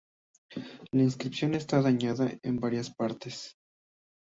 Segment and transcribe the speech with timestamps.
[0.93, 3.53] La inscripción está dañada en varias partes.